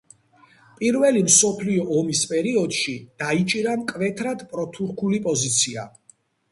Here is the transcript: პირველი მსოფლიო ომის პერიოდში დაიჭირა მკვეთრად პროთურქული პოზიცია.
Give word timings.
პირველი 0.79 1.21
მსოფლიო 1.27 1.85
ომის 1.99 2.23
პერიოდში 2.31 2.97
დაიჭირა 3.25 3.79
მკვეთრად 3.85 4.43
პროთურქული 4.57 5.27
პოზიცია. 5.29 5.91